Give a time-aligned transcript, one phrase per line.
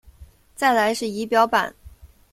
[0.55, 1.75] 再来是仪表板